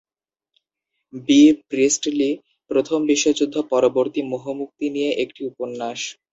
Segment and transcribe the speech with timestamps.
[1.27, 1.39] B.
[1.69, 2.29] Priestley,
[2.71, 5.99] প্রথম বিশ্বযুদ্ধ পরবর্তী মোহমুক্তি নিয়ে একটি উপন্যাস।